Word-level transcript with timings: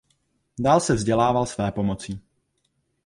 Dál 0.59 0.79
se 0.81 0.93
vzdělával 0.93 1.45
svépomocí. 1.45 2.21